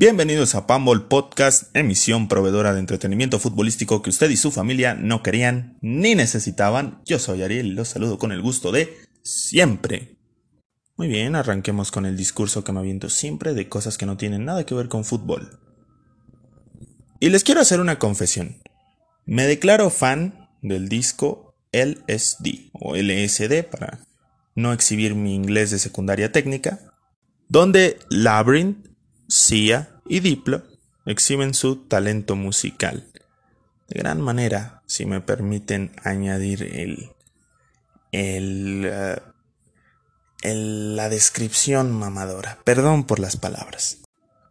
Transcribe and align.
Bienvenidos 0.00 0.54
a 0.54 0.66
Pambol 0.66 1.08
Podcast, 1.08 1.76
emisión 1.76 2.26
proveedora 2.26 2.72
de 2.72 2.80
entretenimiento 2.80 3.38
futbolístico 3.38 4.00
que 4.00 4.08
usted 4.08 4.30
y 4.30 4.38
su 4.38 4.50
familia 4.50 4.94
no 4.94 5.22
querían 5.22 5.76
ni 5.82 6.14
necesitaban. 6.14 7.02
Yo 7.04 7.18
soy 7.18 7.42
Ariel 7.42 7.66
y 7.66 7.72
los 7.72 7.88
saludo 7.88 8.18
con 8.18 8.32
el 8.32 8.40
gusto 8.40 8.72
de 8.72 8.96
siempre. 9.22 10.16
Muy 10.96 11.08
bien, 11.08 11.36
arranquemos 11.36 11.90
con 11.90 12.06
el 12.06 12.16
discurso 12.16 12.64
que 12.64 12.72
me 12.72 12.78
aviento 12.78 13.10
siempre 13.10 13.52
de 13.52 13.68
cosas 13.68 13.98
que 13.98 14.06
no 14.06 14.16
tienen 14.16 14.46
nada 14.46 14.64
que 14.64 14.74
ver 14.74 14.88
con 14.88 15.04
fútbol. 15.04 15.60
Y 17.20 17.28
les 17.28 17.44
quiero 17.44 17.60
hacer 17.60 17.78
una 17.78 17.98
confesión. 17.98 18.56
Me 19.26 19.46
declaro 19.46 19.90
fan 19.90 20.48
del 20.62 20.88
disco 20.88 21.54
LSD 21.72 22.70
o 22.72 22.96
LSD 22.96 23.64
para 23.70 24.00
no 24.54 24.72
exhibir 24.72 25.14
mi 25.14 25.34
inglés 25.34 25.70
de 25.70 25.78
secundaria 25.78 26.32
técnica, 26.32 26.80
donde 27.50 27.98
Labyrinth, 28.08 28.89
Sia 29.30 30.00
y 30.06 30.18
Diplo 30.20 30.64
exhiben 31.06 31.54
su 31.54 31.76
talento 31.76 32.34
musical. 32.34 33.06
De 33.88 34.00
gran 34.00 34.20
manera, 34.20 34.82
si 34.86 35.06
me 35.06 35.20
permiten 35.20 35.92
añadir 36.02 36.64
el, 36.64 37.10
eh, 38.12 39.16
el, 40.42 40.96
la 40.96 41.08
descripción 41.08 41.92
mamadora. 41.92 42.58
Perdón 42.64 43.04
por 43.04 43.20
las 43.20 43.36
palabras. 43.36 43.98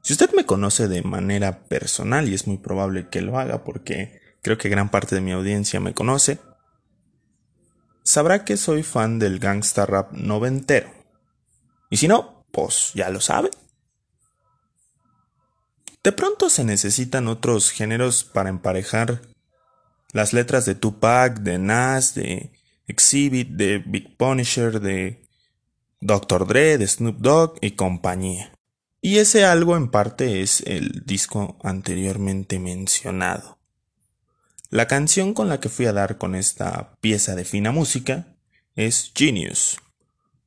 Si 0.02 0.14
usted 0.14 0.32
me 0.34 0.46
conoce 0.46 0.88
de 0.88 1.04
manera 1.04 1.66
personal, 1.66 2.30
y 2.30 2.34
es 2.34 2.48
muy 2.48 2.58
probable 2.58 3.10
que 3.10 3.22
lo 3.22 3.38
haga 3.38 3.66
porque 3.66 4.22
creo 4.42 4.58
que 4.58 4.70
gran 4.70 4.90
parte 4.90 5.14
de 5.14 5.22
mi 5.22 5.34
audiencia 5.34 5.82
me 5.82 5.94
conoce, 5.94 6.40
sabrá 8.04 8.46
que 8.46 8.56
soy 8.56 8.84
fan 8.84 9.20
del 9.20 9.40
gangsta 9.40 9.86
rap 9.86 10.14
noventero. 10.14 10.90
Y 11.90 11.98
si 11.98 12.08
no, 12.08 12.46
pues 12.54 12.92
ya 12.96 13.10
lo 13.10 13.20
sabe. 13.20 13.50
De 16.04 16.12
pronto 16.14 16.50
se 16.50 16.64
necesitan 16.64 17.28
otros 17.28 17.72
géneros 17.72 18.24
para 18.24 18.50
emparejar 18.50 19.22
las 20.14 20.34
letras 20.34 20.66
de 20.66 20.76
Tupac, 20.76 21.40
de 21.40 21.60
Nas, 21.60 22.16
de 22.16 22.52
Exhibit, 22.88 23.50
de 23.50 23.80
Big 23.80 24.16
Punisher, 24.16 24.80
de 24.80 25.22
Dr. 26.00 26.48
Dre, 26.48 26.78
de 26.78 26.88
Snoop 26.88 27.18
Dogg 27.18 27.58
y 27.62 27.72
compañía. 27.72 28.54
Y 29.02 29.18
ese 29.18 29.46
algo 29.46 29.76
en 29.78 29.90
parte 29.90 30.42
es 30.42 30.62
el 30.62 31.04
disco 31.06 31.58
anteriormente 31.64 32.60
mencionado. 32.60 33.60
La 34.70 34.88
canción 34.88 35.34
con 35.34 35.50
la 35.50 35.60
que 35.60 35.70
fui 35.70 35.86
a 35.86 35.94
dar 35.94 36.18
con 36.18 36.36
esta 36.36 36.96
pieza 37.02 37.36
de 37.36 37.44
fina 37.44 37.72
música 37.72 38.28
es 38.76 39.12
Genius, 39.16 39.78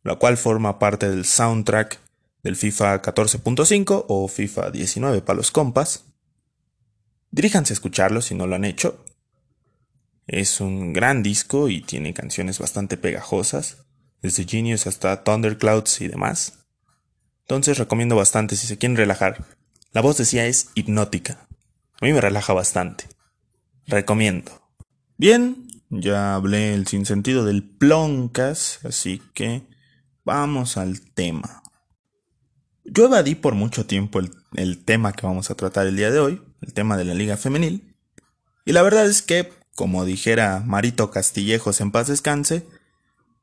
la 0.02 0.16
cual 0.16 0.36
forma 0.36 0.78
parte 0.78 1.08
del 1.08 1.24
soundtrack 1.24 2.00
del 2.42 2.56
FIFA 2.56 3.02
14.5 3.02 4.06
o 4.08 4.28
FIFA 4.28 4.70
19 4.70 5.22
para 5.22 5.36
los 5.36 5.50
compas. 5.50 6.04
Diríjanse 7.30 7.72
a 7.72 7.74
escucharlo 7.74 8.20
si 8.20 8.34
no 8.34 8.46
lo 8.46 8.56
han 8.56 8.64
hecho. 8.64 9.04
Es 10.26 10.60
un 10.60 10.92
gran 10.92 11.22
disco 11.22 11.68
y 11.68 11.80
tiene 11.80 12.14
canciones 12.14 12.58
bastante 12.58 12.96
pegajosas, 12.96 13.84
desde 14.20 14.44
Genius 14.44 14.86
hasta 14.86 15.24
Thunderclouds 15.24 16.00
y 16.00 16.08
demás. 16.08 16.66
Entonces 17.42 17.78
recomiendo 17.78 18.16
bastante 18.16 18.56
si 18.56 18.66
se 18.66 18.78
quieren 18.78 18.96
relajar. 18.96 19.44
La 19.92 20.00
voz 20.00 20.16
decía 20.16 20.46
es 20.46 20.70
hipnótica. 20.74 21.46
A 22.00 22.06
mí 22.06 22.12
me 22.12 22.20
relaja 22.20 22.52
bastante. 22.52 23.04
Recomiendo. 23.86 24.52
Bien, 25.16 25.68
ya 25.90 26.34
hablé 26.34 26.74
el 26.74 26.86
sinsentido 26.86 27.44
del 27.44 27.62
ploncas, 27.62 28.80
así 28.84 29.20
que 29.34 29.62
vamos 30.24 30.76
al 30.76 31.00
tema. 31.00 31.62
Yo 32.84 33.04
evadí 33.04 33.34
por 33.34 33.54
mucho 33.54 33.86
tiempo 33.86 34.20
el, 34.54 34.84
tema 34.84 35.12
que 35.12 35.26
vamos 35.26 35.50
a 35.50 35.54
tratar 35.54 35.86
el 35.86 35.96
día 35.96 36.10
de 36.10 36.18
hoy, 36.18 36.42
el 36.60 36.72
tema 36.72 36.96
de 36.96 37.04
la 37.04 37.14
liga 37.14 37.36
femenil, 37.36 37.94
y 38.64 38.72
la 38.72 38.82
verdad 38.82 39.06
es 39.06 39.22
que, 39.22 39.52
como 39.74 40.04
dijera 40.04 40.62
Marito 40.66 41.10
Castillejos 41.10 41.80
en 41.80 41.92
paz 41.92 42.08
descanse, 42.08 42.66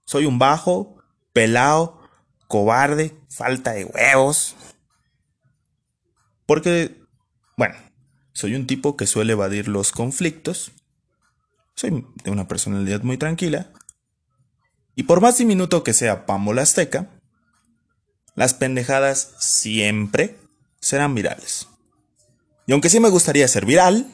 soy 0.06 0.26
un 0.26 0.40
bajo, 0.40 0.98
pelao, 1.34 2.02
cobarde, 2.48 3.18
falta 3.30 3.72
de 3.74 3.86
huevos. 3.86 4.56
Porque, 6.46 7.02
bueno, 7.58 7.76
soy 8.34 8.56
un 8.56 8.66
tipo 8.66 8.98
que 8.98 9.08
suele 9.08 9.34
evadir 9.34 9.68
los 9.68 9.92
conflictos. 9.92 10.72
Soy 11.76 12.06
de 12.24 12.32
una 12.32 12.48
personalidad 12.48 13.04
muy 13.04 13.18
tranquila. 13.18 13.72
Y 14.96 15.04
por 15.04 15.22
más 15.22 15.38
diminuto 15.38 15.84
que 15.84 15.94
sea 15.94 16.26
Pambola 16.26 16.64
Azteca, 16.64 17.19
las 18.40 18.54
pendejadas 18.54 19.34
siempre 19.38 20.40
serán 20.80 21.14
virales. 21.14 21.68
Y 22.68 22.72
aunque 22.72 22.90
sí 22.90 23.02
me 23.02 23.10
gustaría 23.10 23.46
ser 23.50 23.66
viral, 23.66 24.10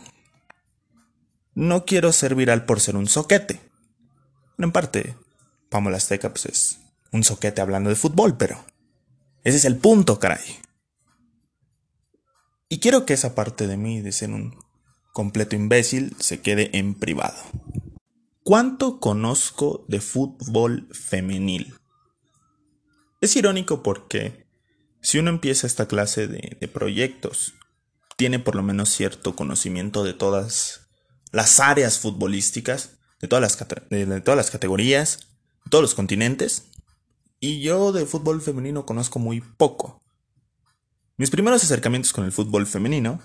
no 1.53 1.85
quiero 1.85 2.11
ser 2.11 2.33
viral 2.33 2.65
por 2.65 2.79
ser 2.81 2.95
un 2.95 3.05
soquete. 3.05 3.61
En 4.57 4.71
parte, 4.71 5.15
Pambola 5.69 5.97
Azteca 5.97 6.29
pues 6.29 6.47
es 6.47 6.79
un 7.11 7.23
soquete 7.23 7.61
hablando 7.61 7.91
de 7.91 7.95
fútbol, 7.95 8.35
pero 8.35 8.65
ese 9.43 9.57
es 9.57 9.65
el 9.65 9.77
punto, 9.77 10.17
caray. 10.17 10.57
Y 12.67 12.79
quiero 12.79 13.05
que 13.05 13.13
esa 13.13 13.35
parte 13.35 13.67
de 13.67 13.77
mí, 13.77 14.01
de 14.01 14.11
ser 14.11 14.31
un 14.31 14.57
completo 15.13 15.55
imbécil, 15.55 16.15
se 16.17 16.41
quede 16.41 16.75
en 16.75 16.95
privado. 16.95 17.43
¿Cuánto 18.43 18.99
conozco 18.99 19.85
de 19.87 20.01
fútbol 20.01 20.89
femenil? 20.91 21.75
Es 23.25 23.35
irónico 23.35 23.81
porque 23.81 24.45
si 25.01 25.17
uno 25.17 25.31
empieza 25.31 25.65
esta 25.65 25.87
clase 25.87 26.27
de, 26.27 26.67
proyectos, 26.67 27.55
tiene 28.17 28.37
por 28.37 28.53
lo 28.53 28.61
menos 28.61 28.89
cierto 28.89 29.35
conocimiento 29.35 30.03
de 30.03 30.13
todas 30.13 30.91
las 31.31 31.59
áreas 31.59 31.97
futbolísticas, 31.97 32.99
de 33.19 33.27
todas 33.27 33.41
las, 33.41 33.67
de 33.89 34.21
todas 34.21 34.37
las 34.37 34.51
categorías, 34.51 35.21
de 35.63 35.71
todos 35.71 35.81
los 35.81 35.95
continentes, 35.95 36.67
y 37.39 37.61
yo 37.61 37.91
de 37.91 38.05
fútbol 38.05 38.43
femenino 38.43 38.85
conozco 38.85 39.17
muy 39.17 39.41
poco. 39.41 40.03
Mis 41.17 41.31
primeros 41.31 41.63
acercamientos 41.63 42.13
con 42.13 42.25
el 42.25 42.31
fútbol 42.31 42.67
femenino 42.67 43.19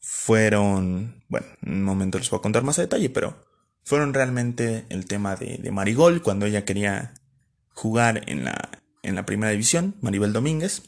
fueron, 0.00 1.24
bueno, 1.30 1.46
en 1.62 1.72
un 1.72 1.82
momento 1.84 2.18
les 2.18 2.28
voy 2.28 2.40
a 2.40 2.42
contar 2.42 2.62
más 2.62 2.78
a 2.78 2.82
detalle, 2.82 3.08
pero 3.08 3.46
fueron 3.84 4.12
realmente 4.12 4.84
el 4.90 5.06
tema 5.06 5.34
de, 5.34 5.56
de 5.56 5.70
Marigol 5.70 6.20
cuando 6.20 6.44
ella 6.44 6.66
quería 6.66 7.14
jugar 7.70 8.28
en 8.28 8.44
la, 8.44 8.81
en 9.02 9.14
la 9.14 9.26
primera 9.26 9.52
división, 9.52 9.96
Maribel 10.00 10.32
Domínguez, 10.32 10.82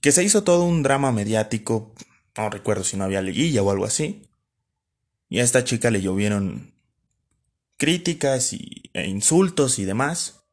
que 0.00 0.12
se 0.12 0.22
hizo 0.22 0.44
todo 0.44 0.64
un 0.64 0.82
drama 0.82 1.10
mediático, 1.12 1.94
no 2.36 2.50
recuerdo 2.50 2.84
si 2.84 2.96
no 2.96 3.04
había 3.04 3.22
liguilla 3.22 3.62
o 3.62 3.70
algo 3.70 3.84
así, 3.84 4.28
y 5.28 5.40
a 5.40 5.44
esta 5.44 5.64
chica 5.64 5.90
le 5.90 6.02
llovieron 6.02 6.74
críticas 7.76 8.52
y, 8.52 8.90
e 8.92 9.06
insultos 9.08 9.78
y 9.78 9.84
demás, 9.84 10.44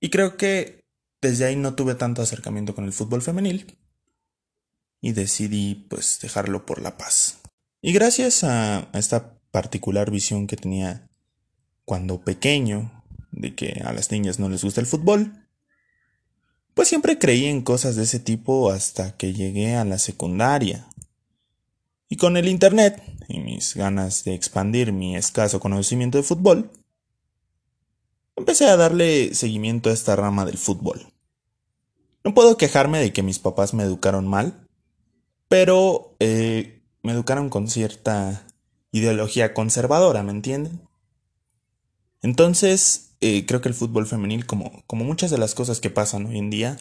y 0.00 0.10
creo 0.10 0.36
que 0.36 0.84
desde 1.20 1.44
ahí 1.44 1.56
no 1.56 1.74
tuve 1.74 1.94
tanto 1.94 2.22
acercamiento 2.22 2.74
con 2.74 2.84
el 2.84 2.92
fútbol 2.92 3.22
femenil 3.22 3.78
y 5.00 5.12
decidí 5.12 5.86
pues 5.88 6.18
dejarlo 6.20 6.66
por 6.66 6.82
la 6.82 6.96
paz. 6.96 7.40
Y 7.80 7.92
gracias 7.92 8.42
a, 8.42 8.88
a 8.92 8.98
esta 8.98 9.38
particular 9.52 10.10
visión 10.10 10.48
que 10.48 10.56
tenía 10.56 11.08
cuando 11.84 12.24
pequeño 12.24 13.01
de 13.32 13.54
que 13.54 13.82
a 13.84 13.92
las 13.92 14.10
niñas 14.10 14.38
no 14.38 14.48
les 14.48 14.62
gusta 14.62 14.80
el 14.80 14.86
fútbol, 14.86 15.32
pues 16.74 16.88
siempre 16.88 17.18
creí 17.18 17.46
en 17.46 17.62
cosas 17.62 17.96
de 17.96 18.04
ese 18.04 18.20
tipo 18.20 18.70
hasta 18.70 19.16
que 19.16 19.32
llegué 19.32 19.76
a 19.76 19.84
la 19.84 19.98
secundaria. 19.98 20.86
Y 22.08 22.16
con 22.16 22.36
el 22.36 22.48
Internet 22.48 23.02
y 23.28 23.40
mis 23.40 23.74
ganas 23.74 24.24
de 24.24 24.34
expandir 24.34 24.92
mi 24.92 25.16
escaso 25.16 25.60
conocimiento 25.60 26.18
de 26.18 26.24
fútbol, 26.24 26.70
empecé 28.36 28.66
a 28.68 28.76
darle 28.76 29.34
seguimiento 29.34 29.90
a 29.90 29.92
esta 29.92 30.16
rama 30.16 30.44
del 30.44 30.58
fútbol. 30.58 31.12
No 32.24 32.34
puedo 32.34 32.56
quejarme 32.56 33.00
de 33.00 33.12
que 33.12 33.22
mis 33.22 33.38
papás 33.38 33.74
me 33.74 33.82
educaron 33.82 34.28
mal, 34.28 34.68
pero 35.48 36.14
eh, 36.20 36.82
me 37.02 37.12
educaron 37.12 37.50
con 37.50 37.68
cierta 37.68 38.46
ideología 38.92 39.54
conservadora, 39.54 40.22
¿me 40.22 40.32
entienden? 40.32 40.80
Entonces, 42.20 43.11
eh, 43.22 43.46
creo 43.46 43.60
que 43.60 43.68
el 43.68 43.74
fútbol 43.74 44.06
femenil, 44.06 44.44
como, 44.46 44.84
como 44.86 45.04
muchas 45.04 45.30
de 45.30 45.38
las 45.38 45.54
cosas 45.54 45.80
que 45.80 45.90
pasan 45.90 46.26
hoy 46.26 46.38
en 46.38 46.50
día, 46.50 46.76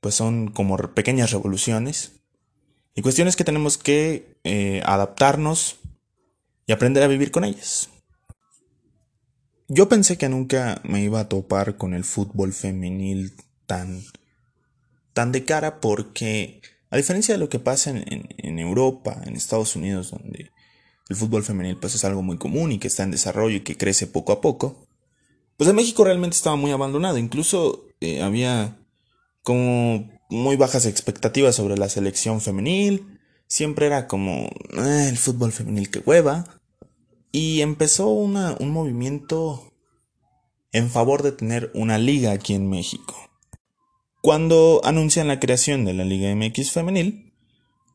pues 0.00 0.14
son 0.14 0.48
como 0.48 0.76
pequeñas 0.76 1.30
revoluciones 1.30 2.20
y 2.94 3.02
cuestiones 3.02 3.36
que 3.36 3.44
tenemos 3.44 3.78
que 3.78 4.36
eh, 4.42 4.82
adaptarnos 4.84 5.78
y 6.66 6.72
aprender 6.72 7.02
a 7.04 7.08
vivir 7.08 7.30
con 7.30 7.44
ellas. 7.44 7.88
Yo 9.68 9.88
pensé 9.88 10.18
que 10.18 10.28
nunca 10.28 10.80
me 10.82 11.02
iba 11.02 11.20
a 11.20 11.28
topar 11.28 11.76
con 11.76 11.94
el 11.94 12.04
fútbol 12.04 12.52
femenil 12.52 13.34
tan 13.66 14.02
tan 15.18 15.32
de 15.32 15.44
cara 15.44 15.80
porque, 15.80 16.62
a 16.90 16.96
diferencia 16.96 17.34
de 17.34 17.38
lo 17.38 17.48
que 17.48 17.58
pasa 17.58 17.90
en, 17.90 18.28
en, 18.36 18.58
Europa, 18.60 19.20
en 19.26 19.34
Estados 19.34 19.74
Unidos, 19.74 20.12
donde 20.12 20.52
el 21.08 21.16
fútbol 21.16 21.42
femenil 21.42 21.76
pues 21.76 21.96
es 21.96 22.04
algo 22.04 22.22
muy 22.22 22.38
común 22.38 22.70
y 22.70 22.78
que 22.78 22.86
está 22.86 23.02
en 23.02 23.10
desarrollo 23.10 23.56
y 23.56 23.62
que 23.62 23.76
crece 23.76 24.06
poco 24.06 24.32
a 24.32 24.40
poco, 24.40 24.87
pues 25.58 25.68
en 25.68 25.76
México 25.76 26.04
realmente 26.04 26.36
estaba 26.36 26.56
muy 26.56 26.70
abandonado. 26.70 27.18
Incluso 27.18 27.88
eh, 28.00 28.22
había 28.22 28.78
como 29.42 30.08
muy 30.30 30.56
bajas 30.56 30.86
expectativas 30.86 31.56
sobre 31.56 31.76
la 31.76 31.88
selección 31.88 32.40
femenil, 32.40 33.18
siempre 33.48 33.86
era 33.86 34.06
como 34.06 34.48
eh, 34.76 35.06
el 35.08 35.18
fútbol 35.18 35.52
femenil 35.52 35.90
que 35.90 35.98
hueva, 35.98 36.60
y 37.32 37.60
empezó 37.60 38.08
un 38.08 38.70
movimiento 38.70 39.72
en 40.72 40.90
favor 40.90 41.22
de 41.22 41.32
tener 41.32 41.70
una 41.74 41.98
liga 41.98 42.32
aquí 42.32 42.54
en 42.54 42.70
México. 42.70 43.14
Cuando 44.22 44.80
anuncian 44.84 45.28
la 45.28 45.40
creación 45.40 45.84
de 45.84 45.94
la 45.94 46.04
Liga 46.04 46.34
MX 46.34 46.70
femenil, 46.70 47.32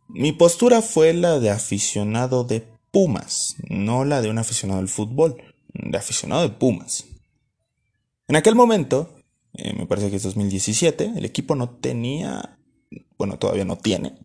mi 0.09 0.31
postura 0.31 0.81
fue 0.81 1.13
la 1.13 1.39
de 1.39 1.49
aficionado 1.49 2.43
de 2.43 2.67
Pumas, 2.91 3.55
no 3.69 4.05
la 4.05 4.21
de 4.21 4.29
un 4.29 4.37
aficionado 4.37 4.79
del 4.79 4.89
fútbol, 4.89 5.37
de 5.73 5.97
aficionado 5.97 6.43
de 6.43 6.49
Pumas. 6.49 7.05
En 8.27 8.35
aquel 8.35 8.55
momento, 8.55 9.13
eh, 9.53 9.73
me 9.73 9.85
parece 9.85 10.09
que 10.09 10.15
es 10.15 10.23
2017, 10.23 11.13
el 11.15 11.25
equipo 11.25 11.55
no 11.55 11.69
tenía, 11.69 12.57
bueno, 13.17 13.37
todavía 13.37 13.65
no 13.65 13.77
tiene, 13.77 14.17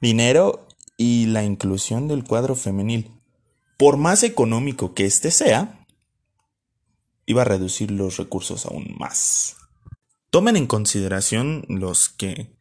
dinero 0.00 0.66
y 0.96 1.26
la 1.26 1.44
inclusión 1.44 2.08
del 2.08 2.24
cuadro 2.24 2.54
femenil, 2.54 3.10
por 3.78 3.96
más 3.96 4.22
económico 4.22 4.94
que 4.94 5.04
éste 5.04 5.30
sea, 5.30 5.86
iba 7.26 7.42
a 7.42 7.46
reducir 7.46 7.90
los 7.90 8.16
recursos 8.16 8.66
aún 8.66 8.94
más. 8.98 9.56
Tomen 10.30 10.56
en 10.56 10.66
consideración 10.66 11.64
los 11.68 12.08
que 12.08 12.54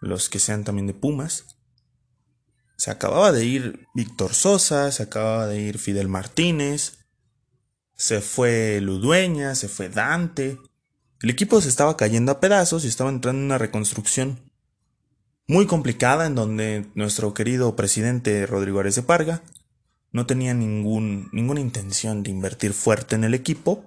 los 0.00 0.28
que 0.28 0.38
sean 0.38 0.64
también 0.64 0.86
de 0.86 0.94
Pumas. 0.94 1.56
Se 2.76 2.90
acababa 2.90 3.32
de 3.32 3.44
ir 3.44 3.86
Víctor 3.94 4.34
Sosa, 4.34 4.92
se 4.92 5.02
acababa 5.02 5.46
de 5.46 5.60
ir 5.60 5.78
Fidel 5.78 6.08
Martínez, 6.08 7.05
se 7.96 8.20
fue 8.20 8.80
Ludueña, 8.80 9.54
se 9.54 9.68
fue 9.68 9.88
Dante. 9.88 10.58
El 11.22 11.30
equipo 11.30 11.60
se 11.60 11.68
estaba 11.68 11.96
cayendo 11.96 12.30
a 12.30 12.40
pedazos 12.40 12.84
y 12.84 12.88
estaba 12.88 13.10
entrando 13.10 13.40
en 13.40 13.46
una 13.46 13.58
reconstrucción 13.58 14.38
muy 15.48 15.66
complicada 15.66 16.26
en 16.26 16.34
donde 16.34 16.86
nuestro 16.94 17.32
querido 17.32 17.74
presidente 17.76 18.46
Rodrigo 18.46 18.80
Ares 18.80 18.96
de 18.96 19.02
Parga 19.02 19.42
no 20.12 20.26
tenía 20.26 20.54
ningún, 20.54 21.28
ninguna 21.32 21.60
intención 21.60 22.22
de 22.22 22.30
invertir 22.30 22.72
fuerte 22.72 23.14
en 23.14 23.24
el 23.24 23.34
equipo 23.34 23.84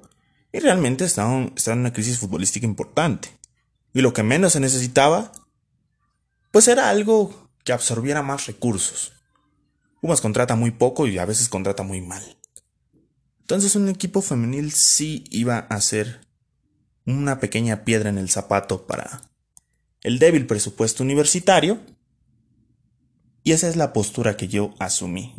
y 0.52 0.60
realmente 0.60 1.06
estaba, 1.06 1.32
en 1.34 1.80
una 1.80 1.94
crisis 1.94 2.18
futbolística 2.18 2.66
importante. 2.66 3.30
Y 3.94 4.02
lo 4.02 4.14
que 4.14 4.24
menos 4.24 4.54
se 4.54 4.60
necesitaba, 4.60 5.32
pues 6.52 6.68
era 6.68 6.90
algo 6.90 7.50
que 7.64 7.74
absorbiera 7.74 8.24
más 8.24 8.48
recursos. 8.48 9.14
Pumas 10.02 10.22
contrata 10.22 10.56
muy 10.56 10.72
poco 10.72 11.08
y 11.08 11.18
a 11.18 11.26
veces 11.26 11.50
contrata 11.50 11.84
muy 11.84 12.02
mal. 12.02 12.39
Entonces 13.50 13.76
un 13.76 13.90
equipo 13.90 14.22
femenil 14.22 14.72
sí 14.74 15.24
iba 15.32 15.58
a 15.58 15.82
ser 15.82 16.22
una 17.08 17.40
pequeña 17.40 17.84
piedra 17.84 18.12
en 18.12 18.20
el 18.20 18.30
zapato 18.30 18.86
para 18.86 19.24
el 20.04 20.20
débil 20.20 20.46
presupuesto 20.46 21.02
universitario. 21.02 21.80
Y 23.44 23.54
esa 23.54 23.68
es 23.68 23.76
la 23.76 23.92
postura 23.92 24.38
que 24.38 24.50
yo 24.50 24.76
asumí. 24.78 25.34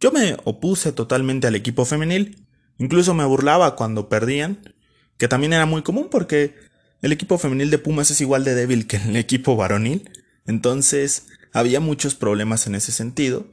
Yo 0.00 0.10
me 0.10 0.38
opuse 0.44 0.92
totalmente 0.92 1.46
al 1.46 1.54
equipo 1.54 1.84
femenil, 1.84 2.46
incluso 2.78 3.12
me 3.12 3.26
burlaba 3.26 3.76
cuando 3.76 4.08
perdían, 4.08 4.74
que 5.18 5.28
también 5.28 5.52
era 5.52 5.66
muy 5.66 5.82
común 5.82 6.08
porque 6.10 6.54
el 7.02 7.12
equipo 7.12 7.36
femenil 7.36 7.68
de 7.68 7.76
Pumas 7.76 8.10
es 8.10 8.22
igual 8.22 8.44
de 8.44 8.54
débil 8.54 8.86
que 8.86 8.96
el 8.96 9.16
equipo 9.16 9.54
varonil, 9.54 10.10
entonces 10.46 11.26
había 11.52 11.80
muchos 11.80 12.14
problemas 12.14 12.66
en 12.66 12.74
ese 12.74 12.90
sentido, 12.90 13.46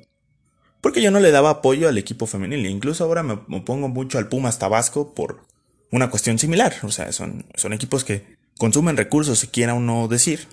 porque 0.82 1.02
yo 1.02 1.12
no 1.12 1.20
le 1.20 1.32
daba 1.32 1.52
apoyo 1.52 1.88
al 1.88 1.98
equipo 1.98 2.26
femenil. 2.26 2.66
Incluso 2.66 3.04
ahora 3.04 3.24
me, 3.24 3.38
pongo 3.62 3.88
mucho 3.88 4.18
al 4.18 4.28
Pumas 4.28 4.60
Tabasco 4.60 5.14
por 5.14 5.46
una 5.92 6.10
cuestión 6.10 6.40
similar. 6.40 6.76
O 6.84 6.92
sea, 6.92 7.12
son, 7.12 7.46
son 7.56 7.74
equipos 7.74 8.04
que 8.04 8.38
consumen 8.58 8.98
recursos, 8.98 9.40
si 9.40 9.48
quiera 9.48 9.76
uno 9.76 10.08
decir. 10.08 10.48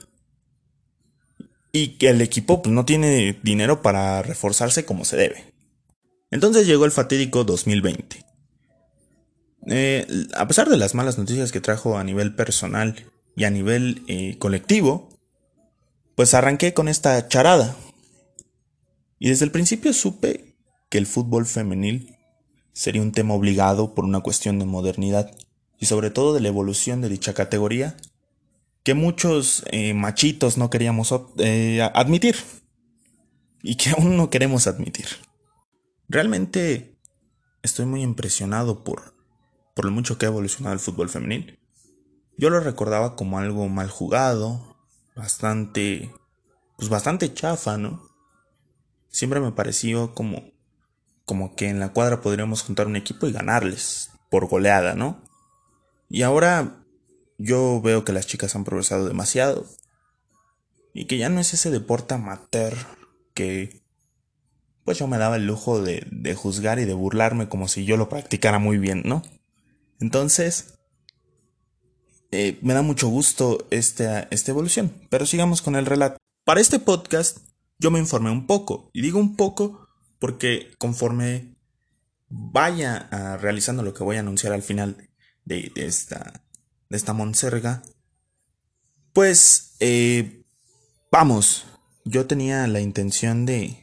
Y 1.73 1.99
que 1.99 2.11
el 2.11 2.21
equipo 2.21 2.63
pues, 2.63 2.75
no 2.75 2.85
tiene 2.85 3.39
dinero 3.43 3.83
para 3.83 4.23
reforzarse 4.23 4.85
como 4.85 5.05
se 5.05 5.17
debe. 5.17 5.53
Entonces 6.31 6.67
llegó 6.67 6.85
el 6.85 6.93
fatídico 6.93 7.45
2020. 7.45 8.25
Eh, 9.71 10.07
a 10.35 10.47
pesar 10.47 10.69
de 10.69 10.77
las 10.77 10.95
malas 10.95 11.19
noticias 11.19 11.53
que 11.53 11.61
trajo 11.61 11.99
a 11.99 12.05
nivel 12.05 12.35
personal 12.35 12.97
y 13.37 13.45
a 13.45 13.51
nivel 13.51 14.03
eh, 14.09 14.37
colectivo, 14.39 15.09
pues 16.15 16.35
arranqué 16.35 16.75
con 16.75 16.89
esta 16.89 17.29
charada. 17.29 17.77
Y 19.19 19.29
desde 19.31 19.45
el 19.45 19.51
principio 19.51 19.93
supe 19.93 20.57
que 20.89 20.99
el 20.99 21.07
fútbol 21.07 21.47
femenil 21.47 22.17
sería 22.73 23.03
un 23.03 23.13
tema 23.13 23.35
obligado 23.35 23.95
por 23.95 24.05
una 24.05 24.21
cuestión 24.21 24.59
de 24.59 24.65
modernidad 24.65 25.31
y 25.79 25.87
sobre 25.87 26.11
todo 26.11 26.35
de 26.35 26.41
la 26.41 26.49
evolución 26.49 27.01
de 27.01 27.09
dicha 27.09 27.35
categoría 27.35 27.97
que 28.83 28.95
muchos 28.95 29.65
eh, 29.71 29.95
machitos 29.95 30.57
no 30.57 30.71
queríamos 30.71 31.15
eh, 31.39 31.83
admitir 31.95 32.37
y 33.63 33.77
que 33.77 33.91
aún 33.99 34.17
no 34.17 34.31
queremos 34.31 34.67
admitir. 34.67 35.07
Realmente 36.09 36.99
estoy 37.63 37.87
muy 37.87 38.03
impresionado 38.03 38.83
por, 38.83 39.15
por 39.75 39.85
lo 39.85 39.91
mucho 39.91 40.17
que 40.17 40.27
ha 40.27 40.31
evolucionado 40.31 40.75
el 40.75 40.81
fútbol 40.81 41.11
femenil. 41.11 41.59
Yo 42.39 42.51
lo 42.51 42.61
recordaba 42.61 43.17
como 43.17 43.39
algo 43.39 43.69
mal 43.69 43.91
jugado, 43.91 44.77
bastante, 45.17 46.15
pues 46.77 46.89
bastante 46.89 47.35
chafa, 47.35 47.77
¿no? 47.77 48.08
Siempre 49.09 49.41
me 49.41 49.53
pareció 49.53 50.15
como, 50.15 50.53
como 51.25 51.55
que 51.55 51.69
en 51.69 51.81
la 51.81 51.93
cuadra 51.93 52.21
podríamos 52.21 52.63
juntar 52.63 52.87
un 52.87 52.97
equipo 52.97 53.27
y 53.27 53.33
ganarles 53.33 54.11
por 54.31 54.49
goleada, 54.49 54.95
¿no? 54.95 55.23
Y 56.09 56.23
ahora 56.23 56.85
yo 57.39 57.81
veo 57.81 58.05
que 58.05 58.13
las 58.13 58.27
chicas 58.27 58.55
han 58.57 58.65
progresado 58.65 59.07
demasiado 59.07 59.67
y 60.95 61.07
que 61.07 61.19
ya 61.19 61.29
no 61.29 61.41
es 61.41 61.55
ese 61.55 61.71
deporte 61.71 62.15
amateur 62.15 62.75
que 63.35 63.83
pues 64.85 64.99
yo 64.99 65.07
me 65.07 65.19
daba 65.19 65.37
el 65.37 65.47
lujo 65.47 65.83
de, 65.83 66.07
de 66.11 66.35
juzgar 66.35 66.79
y 66.79 66.87
de 66.87 66.95
burlarme 66.95 67.49
como 67.49 67.69
si 67.69 67.85
yo 67.85 67.97
lo 67.97 68.09
practicara 68.09 68.59
muy 68.59 68.79
bien, 68.79 69.03
¿no? 69.05 69.23
Entonces, 70.01 70.79
eh, 72.31 72.59
me 72.63 72.75
da 72.75 72.83
mucho 72.83 73.09
gusto 73.09 73.67
esta, 73.71 74.29
esta 74.31 74.51
evolución, 74.51 74.93
pero 75.09 75.25
sigamos 75.27 75.63
con 75.63 75.77
el 75.77 75.87
relato. 75.87 76.19
Para 76.45 76.61
este 76.61 76.79
podcast 76.79 77.39
yo 77.79 77.91
me 77.91 77.99
informé 77.99 78.31
un 78.31 78.47
poco. 78.47 78.91
Y 78.93 79.03
digo 79.03 79.19
un 79.19 79.37
poco 79.37 79.89
porque 80.19 80.73
conforme 80.79 81.57
vaya 82.29 83.09
ah, 83.11 83.37
realizando 83.37 83.83
lo 83.83 83.95
que 83.95 84.05
voy 84.05 84.17
a 84.17 84.21
anunciar 84.21 84.53
al 84.53 84.63
final 84.63 85.09
de, 85.45 85.73
esta, 85.77 86.45
de 86.89 86.97
esta 86.97 87.13
monserga, 87.13 87.83
pues 89.13 89.77
eh, 89.81 90.43
vamos, 91.11 91.67
yo 92.05 92.27
tenía 92.27 92.67
la 92.67 92.81
intención 92.81 93.47
de, 93.47 93.83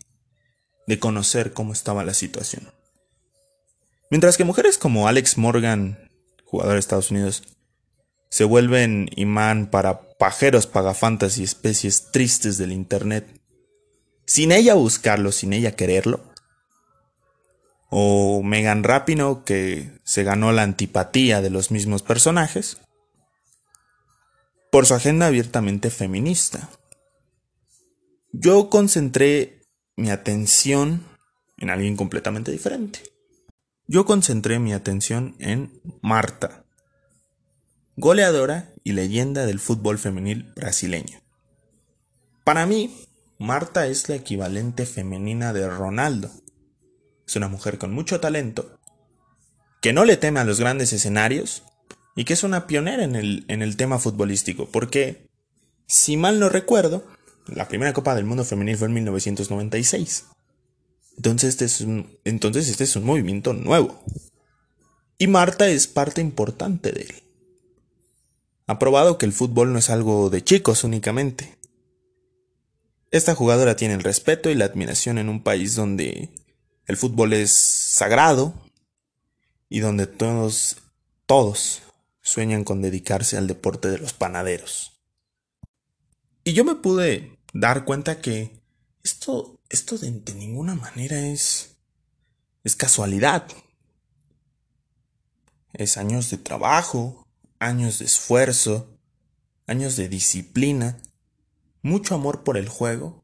de 0.87 0.99
conocer 0.99 1.53
cómo 1.53 1.73
estaba 1.73 2.03
la 2.03 2.13
situación. 2.13 2.71
Mientras 4.11 4.37
que 4.37 4.43
mujeres 4.43 4.77
como 4.77 5.07
Alex 5.07 5.37
Morgan, 5.37 6.09
jugador 6.43 6.73
de 6.73 6.79
Estados 6.79 7.11
Unidos, 7.11 7.43
se 8.29 8.43
vuelven 8.43 9.09
imán 9.15 9.69
para 9.71 10.09
pajeros, 10.17 10.67
pagafantas 10.67 11.37
y 11.37 11.43
especies 11.43 12.11
tristes 12.11 12.57
del 12.57 12.71
Internet, 12.71 13.41
sin 14.25 14.51
ella 14.51 14.73
buscarlo, 14.73 15.31
sin 15.31 15.53
ella 15.53 15.75
quererlo. 15.75 16.23
O 17.89 18.41
Megan 18.43 18.83
Rapino, 18.83 19.45
que 19.45 19.99
se 20.03 20.23
ganó 20.23 20.51
la 20.51 20.63
antipatía 20.63 21.41
de 21.41 21.49
los 21.49 21.71
mismos 21.71 22.03
personajes, 22.03 22.81
por 24.71 24.85
su 24.85 24.93
agenda 24.93 25.27
abiertamente 25.27 25.89
feminista. 25.89 26.69
Yo 28.33 28.69
concentré 28.69 29.61
mi 29.95 30.09
atención 30.09 31.05
en 31.57 31.69
alguien 31.69 31.95
completamente 31.95 32.51
diferente. 32.51 33.01
Yo 33.87 34.05
concentré 34.05 34.59
mi 34.59 34.73
atención 34.73 35.35
en 35.39 35.79
Marta, 36.01 36.65
goleadora 37.95 38.73
y 38.83 38.91
leyenda 38.91 39.45
del 39.45 39.59
fútbol 39.59 39.97
femenil 39.97 40.51
brasileño. 40.55 41.21
Para 42.43 42.65
mí, 42.65 43.07
Marta 43.37 43.87
es 43.87 44.07
la 44.07 44.15
equivalente 44.15 44.85
femenina 44.85 45.51
de 45.51 45.69
Ronaldo. 45.69 46.31
Es 47.27 47.35
una 47.35 47.49
mujer 47.49 47.77
con 47.77 47.91
mucho 47.91 48.21
talento, 48.21 48.79
que 49.81 49.91
no 49.91 50.05
le 50.05 50.15
teme 50.15 50.39
a 50.39 50.45
los 50.45 50.59
grandes 50.59 50.93
escenarios 50.93 51.63
y 52.15 52.23
que 52.23 52.33
es 52.33 52.43
una 52.43 52.65
pionera 52.65 53.03
en 53.03 53.15
el, 53.15 53.43
en 53.49 53.61
el 53.61 53.75
tema 53.75 53.99
futbolístico, 53.99 54.67
porque, 54.71 55.27
si 55.85 56.15
mal 56.15 56.39
no 56.39 56.47
recuerdo, 56.47 57.05
la 57.47 57.67
primera 57.67 57.93
Copa 57.93 58.15
del 58.15 58.25
Mundo 58.25 58.45
femenil 58.45 58.77
fue 58.77 58.87
en 58.87 58.93
1996. 58.93 60.25
Entonces 61.17 61.49
este 61.49 61.65
es 61.65 61.81
un, 61.81 62.17
entonces 62.23 62.69
este 62.69 62.85
es 62.85 62.95
un 62.95 63.03
movimiento 63.03 63.53
nuevo. 63.53 64.01
Y 65.17 65.27
Marta 65.27 65.67
es 65.67 65.87
parte 65.87 66.21
importante 66.21 66.91
de 66.91 67.01
él. 67.01 67.23
Ha 68.67 68.79
probado 68.79 69.17
que 69.17 69.25
el 69.25 69.33
fútbol 69.33 69.73
no 69.73 69.79
es 69.79 69.89
algo 69.89 70.29
de 70.29 70.43
chicos 70.43 70.83
únicamente, 70.83 71.57
esta 73.17 73.33
jugadora 73.33 73.77
tiene 73.77 73.93
el 73.93 74.03
respeto 74.03 74.49
y 74.49 74.55
la 74.55 74.65
admiración 74.65 75.17
en 75.17 75.29
un 75.29 75.41
país 75.41 75.73
donde 75.73 76.29
el 76.85 76.97
fútbol 76.97 77.31
es 77.31 77.51
sagrado 77.51 78.53
y 79.69 79.79
donde 79.79 80.05
todos, 80.05 80.77
todos 81.25 81.81
sueñan 82.21 82.65
con 82.65 82.81
dedicarse 82.81 83.37
al 83.37 83.47
deporte 83.47 83.87
de 83.89 83.99
los 83.99 84.11
panaderos. 84.11 84.99
Y 86.43 86.51
yo 86.51 86.65
me 86.65 86.75
pude 86.75 87.39
dar 87.53 87.85
cuenta 87.85 88.19
que 88.19 88.61
esto, 89.01 89.61
esto 89.69 89.97
de, 89.97 90.11
ninguna 90.11 90.75
manera 90.75 91.17
es, 91.17 91.77
es 92.65 92.75
casualidad. 92.75 93.47
Es 95.71 95.95
años 95.95 96.29
de 96.31 96.37
trabajo, 96.37 97.25
años 97.59 97.99
de 97.99 98.05
esfuerzo, 98.05 98.99
años 99.67 99.95
de 99.95 100.09
disciplina, 100.09 100.97
mucho 101.85 102.15
amor 102.15 102.43
por 102.43 102.57
el 102.57 102.67
juego 102.67 103.23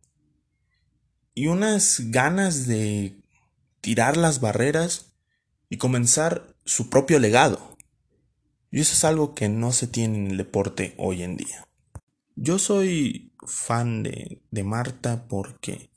y 1.34 1.48
unas 1.48 2.12
ganas 2.12 2.68
de 2.68 3.20
tirar 3.82 4.18
las 4.18 4.40
barreras 4.40 5.16
y 5.68 5.78
comenzar 5.78 6.56
su 6.64 6.88
propio 6.88 7.18
legado. 7.18 7.76
Y 8.70 8.82
eso 8.82 8.94
es 8.94 9.04
algo 9.04 9.34
que 9.34 9.50
no 9.50 9.72
se 9.72 9.88
tiene 9.88 10.20
en 10.20 10.32
el 10.32 10.38
deporte 10.38 10.94
hoy 11.00 11.24
en 11.24 11.38
día. 11.38 11.68
Yo 12.36 12.60
soy 12.60 13.34
fan 13.48 14.04
de, 14.04 14.44
de 14.52 14.64
Marta 14.64 15.28
porque, 15.28 15.90